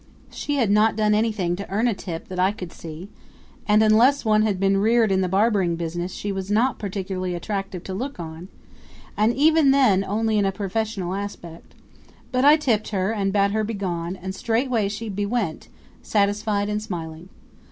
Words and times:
She 0.31 0.55
had 0.55 0.71
not 0.71 0.95
done 0.95 1.13
anything 1.13 1.55
to 1.57 1.69
earn 1.69 1.87
a 1.87 1.93
tip 1.93 2.27
that 2.29 2.39
I 2.39 2.51
could 2.53 2.71
see; 2.71 3.07
and 3.67 3.83
unless 3.83 4.25
one 4.25 4.41
had 4.41 4.59
been 4.59 4.77
reared 4.77 5.11
in 5.11 5.21
the 5.21 5.29
barbering 5.29 5.75
business 5.75 6.11
she 6.11 6.31
was 6.31 6.49
not 6.49 6.79
particularly 6.79 7.35
attractive 7.35 7.83
to 7.83 7.93
look 7.93 8.19
on, 8.19 8.47
and 9.15 9.31
even 9.35 9.69
then 9.69 10.03
only 10.03 10.39
in 10.39 10.45
a 10.45 10.51
professional 10.51 11.13
aspect; 11.13 11.75
but 12.31 12.43
I 12.43 12.57
tipped 12.57 12.87
her 12.89 13.11
and 13.11 13.31
bade 13.31 13.51
her 13.51 13.63
begone, 13.63 14.15
and 14.15 14.33
straightway 14.33 14.89
she 14.89 15.07
bewent, 15.07 15.67
satisfied 16.01 16.67
and 16.67 16.81
smiling. 16.81 17.29